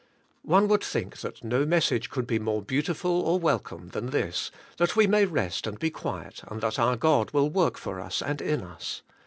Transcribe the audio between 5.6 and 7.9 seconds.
and be quiet, and that our God will work